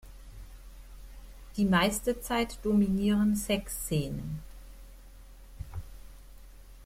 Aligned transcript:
Die 1.57 1.65
meiste 1.65 2.19
Zeit 2.21 2.57
dominieren 2.63 3.35
Sexszenen. 3.35 4.39